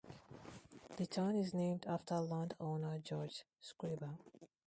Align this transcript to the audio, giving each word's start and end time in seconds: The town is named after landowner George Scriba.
The 0.97 1.05
town 1.05 1.35
is 1.35 1.53
named 1.53 1.85
after 1.87 2.19
landowner 2.19 2.97
George 3.03 3.43
Scriba. 3.61 4.17